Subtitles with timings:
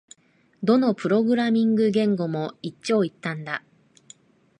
[0.63, 3.63] どのプログラミング言語も一長一短だ